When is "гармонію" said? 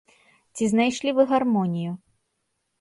1.35-1.91